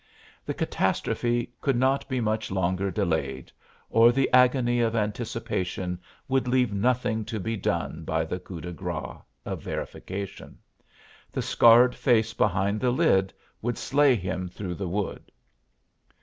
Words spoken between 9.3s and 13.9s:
of verification. The scarred face behind the lid would